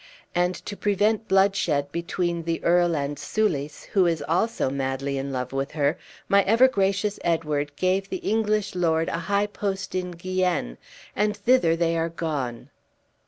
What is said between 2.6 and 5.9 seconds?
earl and Soulis, who is also madly in love with